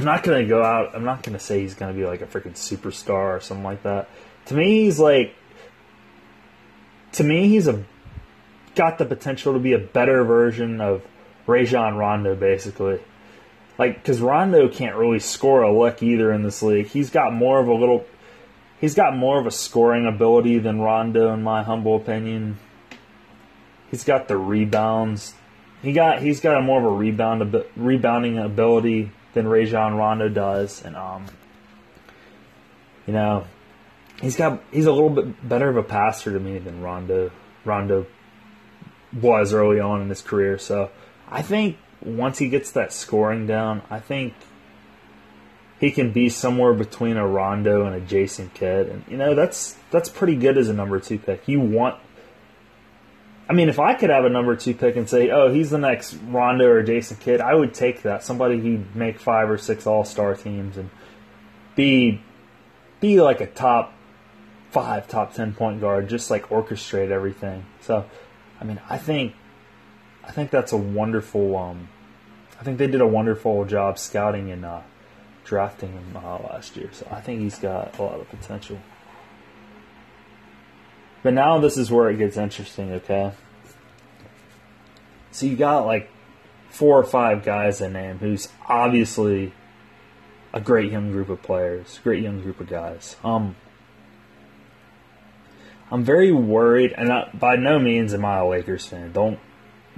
I'm 0.00 0.06
not 0.06 0.22
gonna 0.22 0.46
go 0.46 0.62
out. 0.62 0.94
I'm 0.94 1.04
not 1.04 1.22
gonna 1.22 1.38
say 1.38 1.60
he's 1.60 1.74
gonna 1.74 1.92
be 1.92 2.06
like 2.06 2.22
a 2.22 2.26
freaking 2.26 2.54
superstar 2.54 3.36
or 3.36 3.40
something 3.40 3.64
like 3.64 3.82
that. 3.82 4.08
To 4.46 4.54
me, 4.54 4.84
he's 4.84 4.98
like. 4.98 5.34
To 7.12 7.24
me, 7.24 7.48
he's 7.48 7.68
a 7.68 7.84
got 8.74 8.96
the 8.96 9.04
potential 9.04 9.52
to 9.52 9.58
be 9.58 9.74
a 9.74 9.78
better 9.78 10.24
version 10.24 10.80
of 10.80 11.02
Rajon 11.46 11.96
Rondo, 11.96 12.34
basically. 12.34 12.98
Like, 13.76 13.96
because 13.96 14.22
Rondo 14.22 14.70
can't 14.70 14.96
really 14.96 15.18
score 15.18 15.60
a 15.60 15.78
lick 15.78 16.02
either 16.02 16.32
in 16.32 16.44
this 16.44 16.62
league. 16.62 16.86
He's 16.86 17.10
got 17.10 17.34
more 17.34 17.60
of 17.60 17.68
a 17.68 17.74
little. 17.74 18.06
He's 18.80 18.94
got 18.94 19.14
more 19.14 19.38
of 19.38 19.46
a 19.46 19.50
scoring 19.50 20.06
ability 20.06 20.60
than 20.60 20.80
Rondo, 20.80 21.30
in 21.34 21.42
my 21.42 21.62
humble 21.62 21.96
opinion. 21.96 22.58
He's 23.90 24.04
got 24.04 24.28
the 24.28 24.38
rebounds. 24.38 25.34
He 25.82 25.92
got 25.92 26.22
he's 26.22 26.40
got 26.40 26.56
a 26.56 26.62
more 26.62 26.78
of 26.78 26.86
a 26.86 26.96
rebound 26.96 27.54
rebounding 27.76 28.38
ability 28.38 29.10
than 29.34 29.46
Rajon 29.46 29.96
Rondo 29.96 30.28
does, 30.28 30.84
and 30.84 30.96
um, 30.96 31.26
you 33.06 33.12
know, 33.12 33.44
he's 34.20 34.36
got 34.36 34.62
he's 34.72 34.86
a 34.86 34.92
little 34.92 35.10
bit 35.10 35.48
better 35.48 35.68
of 35.68 35.76
a 35.76 35.82
passer 35.82 36.32
to 36.32 36.40
me 36.40 36.58
than 36.58 36.80
Rondo. 36.80 37.30
Rondo 37.64 38.06
was 39.12 39.52
early 39.52 39.80
on 39.80 40.02
in 40.02 40.08
his 40.08 40.22
career. 40.22 40.58
So 40.58 40.90
I 41.28 41.42
think 41.42 41.76
once 42.02 42.38
he 42.38 42.48
gets 42.48 42.72
that 42.72 42.92
scoring 42.92 43.46
down, 43.46 43.82
I 43.90 44.00
think 44.00 44.34
he 45.78 45.90
can 45.90 46.12
be 46.12 46.28
somewhere 46.28 46.74
between 46.74 47.16
a 47.16 47.26
Rondo 47.26 47.86
and 47.86 47.94
a 47.94 48.00
Jason 48.00 48.50
Kidd, 48.52 48.88
and 48.88 49.04
you 49.08 49.16
know 49.16 49.34
that's 49.34 49.76
that's 49.90 50.08
pretty 50.08 50.36
good 50.36 50.58
as 50.58 50.68
a 50.68 50.74
number 50.74 51.00
two 51.00 51.18
pick. 51.18 51.48
You 51.48 51.60
want, 51.60 51.98
I 53.50 53.52
mean, 53.52 53.68
if 53.68 53.80
I 53.80 53.94
could 53.94 54.10
have 54.10 54.24
a 54.24 54.28
number 54.28 54.54
two 54.54 54.74
pick 54.74 54.94
and 54.94 55.10
say, 55.10 55.30
oh, 55.30 55.52
he's 55.52 55.70
the 55.70 55.78
next 55.78 56.14
Rondo 56.28 56.68
or 56.68 56.84
Jason 56.84 57.16
Kidd, 57.16 57.40
I 57.40 57.52
would 57.52 57.74
take 57.74 58.02
that. 58.02 58.22
Somebody 58.22 58.60
who'd 58.60 58.94
make 58.94 59.18
five 59.18 59.50
or 59.50 59.58
six 59.58 59.88
All 59.88 60.04
Star 60.04 60.36
teams 60.36 60.76
and 60.76 60.88
be 61.74 62.22
be 63.00 63.20
like 63.20 63.40
a 63.40 63.48
top 63.48 63.92
five, 64.70 65.08
top 65.08 65.34
ten 65.34 65.52
point 65.52 65.80
guard, 65.80 66.08
just 66.08 66.30
like 66.30 66.48
orchestrate 66.50 67.10
everything. 67.10 67.66
So 67.80 68.06
I 68.60 68.64
mean, 68.64 68.80
I 68.88 68.98
think 68.98 69.34
I 70.22 70.30
think 70.30 70.52
that's 70.52 70.70
a 70.70 70.76
wonderful. 70.76 71.56
Um, 71.56 71.88
I 72.60 72.62
think 72.62 72.78
they 72.78 72.86
did 72.86 73.00
a 73.00 73.06
wonderful 73.06 73.64
job 73.64 73.98
scouting 73.98 74.52
and 74.52 74.64
uh, 74.64 74.82
drafting 75.42 75.90
him 75.90 76.16
uh, 76.16 76.38
last 76.38 76.76
year. 76.76 76.90
So 76.92 77.08
I 77.10 77.20
think 77.20 77.40
he's 77.40 77.58
got 77.58 77.98
a 77.98 78.02
lot 78.02 78.20
of 78.20 78.28
potential. 78.28 78.78
But 81.22 81.34
now 81.34 81.58
this 81.58 81.76
is 81.76 81.90
where 81.90 82.08
it 82.08 82.16
gets 82.16 82.36
interesting. 82.36 82.92
Okay, 82.92 83.32
so 85.30 85.46
you 85.46 85.56
got 85.56 85.86
like 85.86 86.10
four 86.70 86.98
or 86.98 87.04
five 87.04 87.44
guys 87.44 87.80
in 87.80 87.92
name 87.92 88.18
who's 88.18 88.48
obviously 88.66 89.52
a 90.52 90.60
great 90.60 90.90
young 90.90 91.12
group 91.12 91.28
of 91.28 91.42
players, 91.42 92.00
great 92.02 92.22
young 92.22 92.40
group 92.40 92.60
of 92.60 92.68
guys. 92.68 93.16
Um, 93.22 93.56
I'm 95.90 96.04
very 96.04 96.32
worried, 96.32 96.94
and 96.96 97.12
I, 97.12 97.30
by 97.34 97.56
no 97.56 97.78
means 97.78 98.14
am 98.14 98.24
I 98.24 98.38
a 98.38 98.46
Lakers 98.46 98.86
fan. 98.86 99.12
Don't 99.12 99.38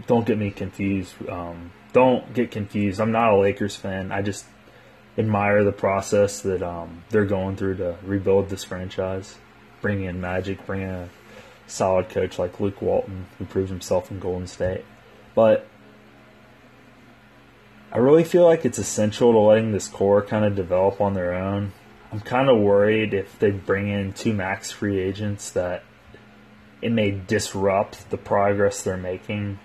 don't 0.07 0.26
get 0.26 0.38
me 0.38 0.50
confused. 0.50 1.14
Um, 1.29 1.71
don't 1.93 2.33
get 2.33 2.50
confused. 2.50 3.00
I'm 3.00 3.12
not 3.12 3.33
a 3.33 3.37
Lakers 3.37 3.76
fan. 3.76 4.11
I 4.11 4.23
just 4.23 4.47
admire 5.19 5.62
the 5.62 5.73
process 5.73 6.41
that 6.41 6.62
um, 6.62 7.05
they're 7.11 7.26
going 7.26 7.57
through 7.57 7.76
to 7.76 7.97
rebuild 8.02 8.49
this 8.49 8.64
franchise, 8.64 9.37
bringing 9.83 10.07
in 10.07 10.21
Magic, 10.21 10.65
bringing 10.65 10.89
a 10.89 11.11
solid 11.67 12.09
coach 12.09 12.39
like 12.39 12.61
Luke 12.61 12.81
Walton, 12.81 13.27
who 13.39 13.45
proved 13.45 13.69
himself 13.69 14.11
in 14.11 14.19
Golden 14.19 14.47
State. 14.47 14.85
But 15.35 15.67
I 17.93 17.99
really 17.99 18.25
feel 18.25 18.45
like 18.45 18.65
it's 18.65 18.79
essential 18.79 19.33
to 19.33 19.39
letting 19.39 19.73
this 19.73 19.89
core 19.89 20.23
kind 20.23 20.47
of 20.47 20.57
develop 20.57 21.01
on 21.01 21.12
their 21.12 21.35
own 21.35 21.73
I'm 22.12 22.21
kind 22.21 22.51
of 22.51 22.59
worried 22.59 23.15
if 23.15 23.39
they 23.39 23.51
bring 23.51 23.89
in 23.89 24.12
two 24.12 24.35
max 24.35 24.71
free 24.71 25.01
agents 25.01 25.51
that 25.53 25.83
it 26.83 26.93
may 26.93 27.11
disrupt 27.11 28.11
the 28.11 28.19
progress 28.19 28.83
they're 28.83 28.99
making 28.99 29.59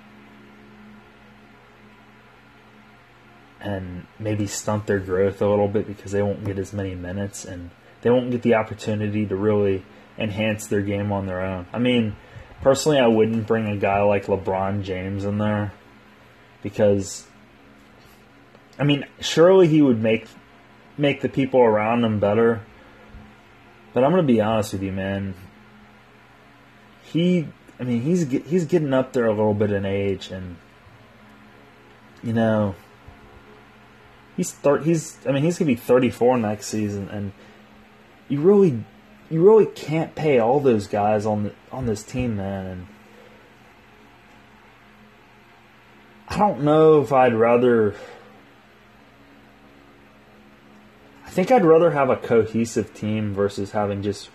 and 3.59 4.07
maybe 4.17 4.47
stunt 4.47 4.87
their 4.87 4.99
growth 4.99 5.41
a 5.41 5.47
little 5.47 5.67
bit 5.67 5.87
because 5.87 6.13
they 6.13 6.21
won't 6.21 6.45
get 6.45 6.57
as 6.57 6.71
many 6.71 6.95
minutes 6.95 7.43
and 7.43 7.69
they 8.01 8.09
won't 8.09 8.31
get 8.31 8.43
the 8.43 8.53
opportunity 8.53 9.25
to 9.25 9.35
really 9.35 9.83
enhance 10.17 10.67
their 10.67 10.81
game 10.81 11.11
on 11.11 11.25
their 11.25 11.41
own. 11.41 11.67
I 11.73 11.79
mean, 11.79 12.15
personally, 12.61 12.99
I 12.99 13.07
wouldn't 13.07 13.47
bring 13.47 13.67
a 13.67 13.77
guy 13.77 14.01
like 14.01 14.25
LeBron 14.25 14.83
James 14.83 15.25
in 15.25 15.37
there 15.37 15.73
because, 16.63 17.25
I 18.79 18.83
mean, 18.83 19.05
surely 19.19 19.67
he 19.67 19.81
would 19.81 20.01
make 20.01 20.27
make 20.97 21.21
the 21.21 21.29
people 21.29 21.61
around 21.61 22.03
him 22.03 22.19
better. 22.19 22.61
But 23.93 24.03
I'm 24.03 24.11
gonna 24.11 24.23
be 24.23 24.41
honest 24.41 24.73
with 24.73 24.83
you, 24.83 24.91
man. 24.91 25.35
He, 27.03 27.47
I 27.79 27.83
mean, 27.83 28.01
he's 28.01 28.29
he's 28.29 28.65
getting 28.65 28.93
up 28.93 29.13
there 29.13 29.25
a 29.25 29.31
little 29.31 29.53
bit 29.53 29.71
in 29.71 29.85
age, 29.85 30.29
and 30.29 30.57
you 32.21 32.33
know, 32.33 32.75
he's 34.35 34.51
thir- 34.51 34.81
he's 34.81 35.17
I 35.25 35.31
mean 35.31 35.43
he's 35.43 35.57
gonna 35.57 35.67
be 35.67 35.75
34 35.75 36.37
next 36.37 36.67
season, 36.67 37.09
and 37.09 37.31
you 38.27 38.41
really 38.41 38.83
you 39.29 39.43
really 39.43 39.65
can't 39.65 40.15
pay 40.15 40.39
all 40.39 40.59
those 40.59 40.87
guys 40.87 41.25
on 41.25 41.43
the 41.43 41.53
on 41.71 41.85
this 41.85 42.03
team, 42.03 42.37
man. 42.37 42.65
And 42.65 42.87
I 46.29 46.37
don't 46.37 46.63
know 46.63 47.01
if 47.01 47.11
I'd 47.11 47.33
rather 47.33 47.95
I 51.25 51.29
think 51.29 51.51
I'd 51.51 51.65
rather 51.65 51.91
have 51.91 52.09
a 52.09 52.15
cohesive 52.15 52.93
team 52.93 53.33
versus 53.33 53.71
having 53.71 54.01
just 54.01 54.29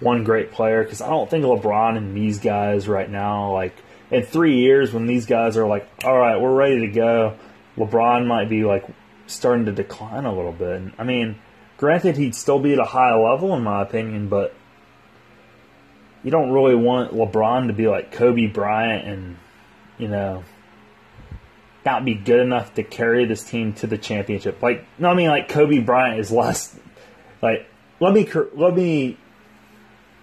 one 0.00 0.24
great 0.24 0.52
player 0.52 0.82
because 0.82 1.00
I 1.00 1.08
don't 1.08 1.28
think 1.28 1.44
LeBron 1.44 1.96
and 1.96 2.16
these 2.16 2.38
guys 2.38 2.88
right 2.88 3.08
now, 3.08 3.52
like 3.52 3.76
in 4.10 4.22
three 4.22 4.56
years 4.60 4.92
when 4.92 5.06
these 5.06 5.26
guys 5.26 5.56
are 5.56 5.66
like, 5.66 5.88
all 6.04 6.16
right, 6.16 6.40
we're 6.40 6.54
ready 6.54 6.80
to 6.80 6.88
go, 6.88 7.36
LeBron 7.76 8.26
might 8.26 8.48
be 8.48 8.64
like 8.64 8.84
starting 9.26 9.66
to 9.66 9.72
decline 9.72 10.24
a 10.24 10.34
little 10.34 10.52
bit. 10.52 10.82
I 10.98 11.04
mean, 11.04 11.36
granted, 11.78 12.16
he'd 12.16 12.34
still 12.34 12.58
be 12.58 12.74
at 12.74 12.78
a 12.78 12.84
high 12.84 13.14
level 13.14 13.54
in 13.54 13.62
my 13.62 13.82
opinion, 13.82 14.28
but 14.28 14.54
you 16.22 16.30
don't 16.30 16.50
really 16.50 16.74
want 16.74 17.14
LeBron 17.14 17.68
to 17.68 17.72
be 17.72 17.88
like 17.88 18.12
Kobe 18.12 18.46
Bryant 18.46 19.08
and, 19.08 19.36
you 19.96 20.08
know, 20.08 20.44
not 21.86 22.04
be 22.04 22.14
good 22.14 22.40
enough 22.40 22.74
to 22.74 22.82
carry 22.82 23.24
this 23.24 23.42
team 23.42 23.72
to 23.74 23.86
the 23.86 23.96
championship. 23.96 24.62
Like, 24.62 24.84
no, 24.98 25.08
I 25.08 25.14
mean, 25.14 25.28
like 25.28 25.48
Kobe 25.48 25.78
Bryant 25.78 26.20
is 26.20 26.30
less. 26.30 26.78
Like, 27.40 27.70
let 28.00 28.12
me 28.12 28.28
let 28.56 28.74
me 28.74 29.16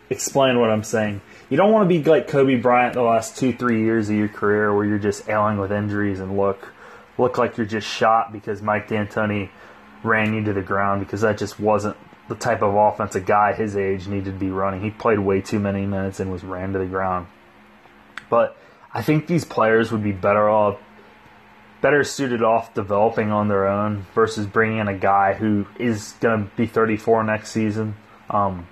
explain 0.09 0.59
what 0.59 0.69
I'm 0.69 0.83
saying. 0.83 1.21
You 1.49 1.55
don't 1.55 1.71
want 1.71 1.89
to 1.89 1.97
be 1.97 2.03
like 2.03 2.27
Kobe 2.27 2.55
Bryant 2.57 2.93
the 2.93 3.03
last 3.03 3.37
two, 3.37 3.53
three 3.53 3.85
years 3.85 4.09
of 4.09 4.17
your 4.17 4.27
career 4.27 4.75
where 4.75 4.83
you're 4.83 4.99
just 4.99 5.29
ailing 5.29 5.57
with 5.57 5.71
injuries 5.71 6.19
and 6.19 6.35
look 6.35 6.73
look 7.17 7.37
like 7.37 7.55
you're 7.55 7.65
just 7.65 7.87
shot 7.87 8.33
because 8.33 8.61
Mike 8.61 8.89
D'Antoni 8.89 9.49
ran 10.05 10.33
you 10.33 10.43
to 10.43 10.53
the 10.53 10.61
ground 10.61 11.01
because 11.01 11.21
that 11.21 11.37
just 11.37 11.59
wasn't 11.59 11.97
the 12.27 12.35
type 12.35 12.61
of 12.61 12.73
offense 12.73 13.15
a 13.15 13.19
guy 13.19 13.53
his 13.53 13.75
age 13.75 14.07
needed 14.07 14.25
to 14.25 14.39
be 14.39 14.49
running. 14.49 14.81
He 14.81 14.91
played 14.91 15.19
way 15.19 15.41
too 15.41 15.59
many 15.59 15.85
minutes 15.85 16.19
and 16.19 16.31
was 16.31 16.43
ran 16.43 16.73
to 16.73 16.79
the 16.79 16.85
ground. 16.85 17.27
But 18.29 18.57
I 18.93 19.01
think 19.01 19.27
these 19.27 19.45
players 19.45 19.91
would 19.91 20.03
be 20.03 20.11
better 20.11 20.49
off 20.49 20.79
better 21.81 22.03
suited 22.03 22.41
off 22.41 22.73
developing 22.73 23.31
on 23.31 23.47
their 23.47 23.67
own 23.67 24.07
versus 24.15 24.47
bringing 24.47 24.79
in 24.79 24.87
a 24.87 24.97
guy 24.97 25.33
who 25.33 25.67
is 25.77 26.13
going 26.19 26.45
to 26.45 26.55
be 26.55 26.65
34 26.65 27.23
next 27.23 27.51
season. 27.51 27.95
Um, 28.27 28.67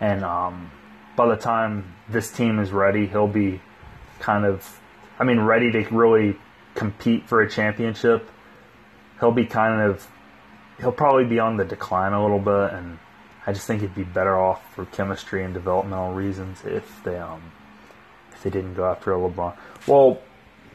and 0.00 0.24
um, 0.24 0.72
by 1.14 1.28
the 1.28 1.36
time 1.36 1.94
this 2.08 2.32
team 2.32 2.58
is 2.58 2.72
ready, 2.72 3.06
he'll 3.06 3.28
be 3.28 3.60
kind 4.18 4.44
of, 4.44 4.80
I 5.20 5.24
mean, 5.24 5.38
ready 5.38 5.70
to 5.70 5.82
really 5.94 6.36
compete 6.74 7.28
for 7.28 7.42
a 7.42 7.48
championship. 7.48 8.28
He'll 9.20 9.32
be 9.32 9.46
kind 9.46 9.82
of 9.82 10.06
he'll 10.78 10.92
probably 10.92 11.24
be 11.24 11.38
on 11.38 11.56
the 11.56 11.64
decline 11.64 12.12
a 12.12 12.22
little 12.22 12.38
bit, 12.38 12.72
and 12.74 12.98
I 13.46 13.52
just 13.52 13.66
think 13.66 13.82
it'd 13.82 13.94
be 13.94 14.04
better 14.04 14.38
off 14.38 14.74
for 14.74 14.84
chemistry 14.86 15.44
and 15.44 15.54
developmental 15.54 16.12
reasons 16.12 16.64
if 16.64 17.02
they 17.04 17.16
um 17.16 17.42
if 18.32 18.42
they 18.42 18.50
didn't 18.50 18.74
go 18.74 18.84
after 18.84 19.12
LeBron. 19.12 19.56
Well, 19.86 20.18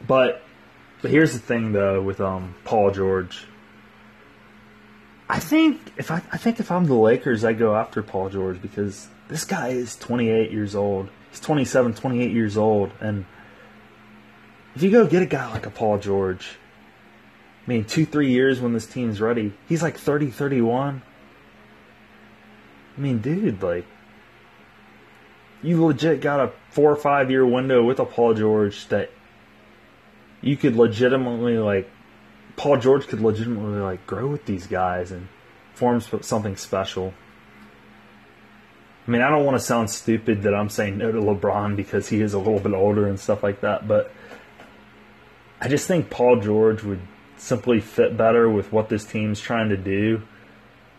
but 0.06 0.42
but 1.00 1.10
here's 1.10 1.32
the 1.32 1.38
thing 1.38 1.72
though 1.72 2.02
with 2.02 2.20
um 2.20 2.54
Paul 2.64 2.90
George. 2.90 3.46
I 5.28 5.38
think 5.38 5.80
if 5.96 6.10
I, 6.10 6.16
I 6.30 6.36
think 6.36 6.60
if 6.60 6.70
I'm 6.70 6.84
the 6.86 6.94
Lakers, 6.94 7.42
I 7.42 7.54
go 7.54 7.74
after 7.74 8.02
Paul 8.02 8.28
George 8.28 8.60
because 8.60 9.08
this 9.28 9.44
guy 9.44 9.68
is 9.68 9.96
28 9.96 10.50
years 10.50 10.74
old. 10.74 11.08
He's 11.30 11.40
27, 11.40 11.94
28 11.94 12.32
years 12.32 12.58
old, 12.58 12.90
and 13.00 13.24
if 14.74 14.82
you 14.82 14.90
go 14.90 15.06
get 15.06 15.22
a 15.22 15.26
guy 15.26 15.50
like 15.50 15.64
a 15.64 15.70
Paul 15.70 15.98
George, 15.98 16.58
I 17.64 17.70
mean, 17.70 17.84
two, 17.84 18.04
three 18.04 18.30
years 18.30 18.60
when 18.60 18.72
this 18.72 18.86
team's 18.86 19.20
ready, 19.20 19.52
he's 19.68 19.82
like 19.82 19.96
30, 19.96 20.30
31. 20.30 21.02
I 22.96 23.00
mean, 23.00 23.18
dude, 23.18 23.62
like, 23.62 23.86
you 25.62 25.84
legit 25.84 26.20
got 26.20 26.40
a 26.40 26.52
four 26.70 26.90
or 26.90 26.96
five 26.96 27.30
year 27.30 27.46
window 27.46 27.84
with 27.84 28.00
a 28.00 28.04
Paul 28.04 28.34
George 28.34 28.88
that 28.88 29.10
you 30.40 30.56
could 30.56 30.74
legitimately, 30.74 31.58
like, 31.58 31.88
Paul 32.56 32.78
George 32.78 33.06
could 33.06 33.20
legitimately, 33.20 33.80
like, 33.80 34.06
grow 34.06 34.26
with 34.26 34.44
these 34.44 34.66
guys 34.66 35.12
and 35.12 35.28
form 35.74 36.00
something 36.00 36.56
special. 36.56 37.14
I 39.06 39.10
mean, 39.10 39.22
I 39.22 39.30
don't 39.30 39.44
want 39.44 39.56
to 39.56 39.64
sound 39.64 39.88
stupid 39.88 40.42
that 40.42 40.54
I'm 40.54 40.68
saying 40.68 40.98
no 40.98 41.10
to 41.10 41.18
LeBron 41.18 41.76
because 41.76 42.08
he 42.08 42.20
is 42.20 42.34
a 42.34 42.38
little 42.38 42.60
bit 42.60 42.72
older 42.72 43.06
and 43.06 43.18
stuff 43.18 43.42
like 43.42 43.60
that, 43.60 43.86
but 43.86 44.12
I 45.60 45.68
just 45.68 45.86
think 45.86 46.10
Paul 46.10 46.40
George 46.40 46.82
would 46.82 47.00
simply 47.42 47.80
fit 47.80 48.16
better 48.16 48.48
with 48.48 48.72
what 48.72 48.88
this 48.88 49.04
team's 49.04 49.40
trying 49.40 49.68
to 49.70 49.76
do. 49.76 50.22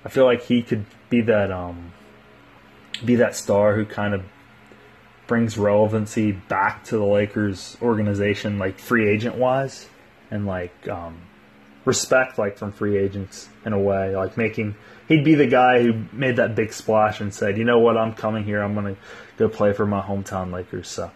I 0.03 0.09
feel 0.09 0.25
like 0.25 0.43
he 0.43 0.61
could 0.61 0.85
be 1.09 1.21
that 1.21 1.51
um 1.51 1.93
be 3.03 3.15
that 3.15 3.35
star 3.35 3.75
who 3.75 3.85
kind 3.85 4.13
of 4.13 4.23
brings 5.25 5.57
relevancy 5.57 6.31
back 6.31 6.83
to 6.85 6.97
the 6.97 7.05
Lakers 7.05 7.77
organization 7.81 8.59
like 8.59 8.77
free 8.77 9.09
agent 9.09 9.35
wise 9.35 9.87
and 10.29 10.45
like 10.45 10.87
um 10.89 11.21
respect 11.85 12.37
like 12.37 12.57
from 12.57 12.71
free 12.71 12.97
agents 12.97 13.49
in 13.65 13.73
a 13.73 13.79
way 13.79 14.15
like 14.15 14.37
making 14.37 14.75
he'd 15.07 15.23
be 15.23 15.35
the 15.35 15.47
guy 15.47 15.81
who 15.81 16.03
made 16.11 16.37
that 16.37 16.55
big 16.55 16.73
splash 16.73 17.21
and 17.21 17.33
said, 17.33 17.57
"You 17.57 17.63
know 17.63 17.79
what? 17.79 17.97
I'm 17.97 18.13
coming 18.13 18.43
here. 18.43 18.61
I'm 18.61 18.75
to 18.75 18.95
go 19.37 19.47
play 19.47 19.73
for 19.73 19.85
my 19.85 20.01
hometown 20.01 20.51
Lakers." 20.51 20.87
So, 20.87 21.11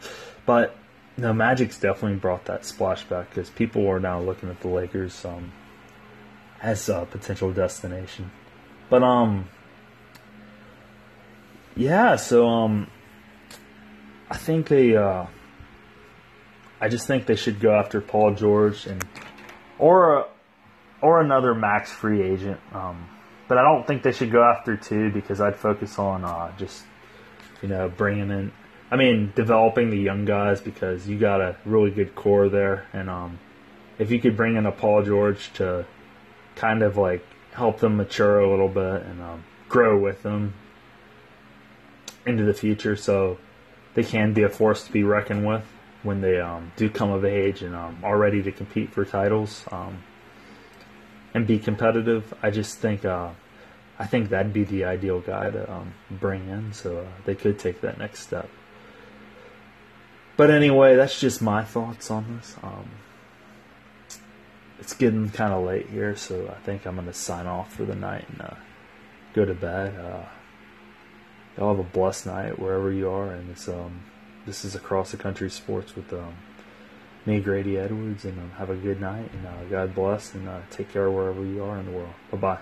but 0.46 0.76
no, 1.18 1.34
Magic's 1.34 1.80
definitely 1.80 2.20
brought 2.20 2.46
that 2.46 2.66
splash 2.66 3.04
back 3.04 3.30
because 3.30 3.50
people 3.50 3.88
are 3.90 4.00
now 4.00 4.22
looking 4.22 4.50
at 4.50 4.62
the 4.62 4.68
Lakers 4.68 5.26
um, 5.26 5.52
as 6.62 6.88
a 6.90 7.08
potential 7.10 7.52
destination. 7.52 8.32
But 8.90 9.04
um, 9.04 9.50
yeah. 11.76 12.16
So 12.18 12.48
um, 12.48 12.90
I 14.30 14.38
think 14.38 14.68
they. 14.68 14.96
Uh, 14.96 15.26
I 16.80 16.90
just 16.90 17.08
think 17.08 17.26
they 17.26 17.36
should 17.36 17.60
go 17.60 17.74
after 17.74 18.00
Paul 18.00 18.36
George 18.36 18.86
and 18.86 19.04
or 19.80 20.28
or 21.02 21.22
another 21.22 21.56
max 21.56 21.92
free 21.92 22.22
agent. 22.22 22.60
Um, 22.72 23.10
but 23.48 23.58
I 23.58 23.64
don't 23.64 23.88
think 23.88 24.04
they 24.04 24.12
should 24.12 24.32
go 24.32 24.44
after 24.44 24.76
two 24.76 25.12
because 25.12 25.42
I'd 25.42 25.56
focus 25.56 25.98
on 25.98 26.26
uh, 26.26 26.56
just 26.58 26.84
you 27.62 27.70
know 27.70 27.90
bringing 27.90 28.30
in. 28.30 28.52
I 28.90 28.96
mean, 28.96 29.34
developing 29.36 29.90
the 29.90 29.98
young 29.98 30.26
guys 30.26 30.62
because 30.62 31.08
you 31.08 31.18
got 31.18 31.42
a 31.42 31.58
really 31.66 31.92
good 31.92 32.16
core 32.16 32.48
there, 32.48 32.88
and 32.94 33.10
um, 33.10 33.40
if 34.00 34.12
you 34.12 34.20
could 34.20 34.38
bring 34.38 34.56
in 34.56 34.66
a 34.66 34.72
Paul 34.72 35.04
George 35.04 35.52
to 35.54 35.86
kind 36.56 36.82
of 36.82 36.98
like 36.98 37.26
help 37.52 37.80
them 37.80 37.98
mature 37.98 38.40
a 38.40 38.50
little 38.50 38.70
bit 38.70 39.04
and 39.04 39.22
um, 39.22 39.44
grow 39.68 40.00
with 40.00 40.24
them 40.24 40.54
into 42.26 42.44
the 42.44 42.54
future, 42.54 42.96
so 42.96 43.38
they 43.94 44.04
can 44.04 44.34
be 44.34 44.44
a 44.44 44.50
force 44.50 44.84
to 44.86 44.92
be 44.92 45.04
reckoned 45.04 45.46
with 45.46 45.66
when 46.04 46.22
they 46.22 46.40
um, 46.40 46.72
do 46.78 46.90
come 46.90 47.12
of 47.12 47.26
age 47.26 47.62
and 47.62 47.76
um, 47.76 47.98
are 48.04 48.18
ready 48.18 48.42
to 48.44 48.52
compete 48.52 48.92
for 48.92 49.04
titles. 49.04 49.66
Um, 49.72 50.04
and 51.34 51.46
be 51.46 51.60
competitive. 51.60 52.34
I 52.42 52.50
just 52.50 52.80
think 52.80 53.06
uh, 53.06 53.30
I 54.00 54.06
think 54.06 54.30
that'd 54.30 54.54
be 54.54 54.64
the 54.64 54.86
ideal 54.86 55.20
guy 55.20 55.50
to 55.50 55.72
um, 55.72 55.94
bring 56.10 56.48
in, 56.50 56.74
so 56.74 57.00
uh, 57.00 57.06
they 57.26 57.36
could 57.36 57.60
take 57.60 57.82
that 57.82 57.98
next 57.98 58.22
step. 58.22 58.50
But 60.38 60.52
anyway, 60.52 60.96
that's 60.96 61.20
just 61.20 61.42
my 61.42 61.64
thoughts 61.64 62.12
on 62.12 62.38
this. 62.38 62.56
Um, 62.62 62.92
it's 64.80 64.94
getting 64.94 65.30
kind 65.30 65.52
of 65.52 65.66
late 65.66 65.90
here, 65.90 66.16
so 66.16 66.48
I 66.48 66.64
think 66.64 66.86
I'm 66.86 66.96
going 66.96 67.08
to 67.08 67.14
sign 67.14 67.48
off 67.48 67.74
for 67.74 67.84
the 67.84 67.96
night 67.96 68.26
and 68.30 68.42
uh, 68.42 68.56
go 69.34 69.44
to 69.46 69.56
bed. 69.56 70.00
Uh, 70.00 70.26
y'all 71.58 71.76
have 71.76 71.80
a 71.80 71.90
blessed 71.90 72.28
night 72.28 72.60
wherever 72.60 72.92
you 72.92 73.10
are, 73.10 73.32
and 73.32 73.50
it's 73.50 73.68
um, 73.68 74.04
this 74.46 74.64
is 74.64 74.76
across 74.76 75.12
the 75.12 75.18
country 75.18 75.50
sports 75.50 75.96
with 75.96 76.14
um, 76.14 76.36
me, 77.26 77.40
Grady 77.40 77.78
Edwards, 77.78 78.24
and 78.24 78.40
um, 78.40 78.52
have 78.52 78.70
a 78.70 78.76
good 78.76 79.02
night. 79.02 79.32
And 79.34 79.48
uh, 79.48 79.64
God 79.70 79.96
bless, 79.96 80.36
and 80.36 80.48
uh, 80.48 80.60
take 80.70 80.94
care 80.94 81.10
wherever 81.10 81.44
you 81.44 81.64
are 81.64 81.80
in 81.80 81.86
the 81.86 81.92
world. 81.92 82.14
Bye 82.32 82.38
bye. 82.38 82.60